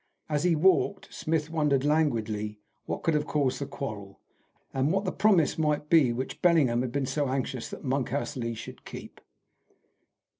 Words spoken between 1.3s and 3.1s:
wondered languidly what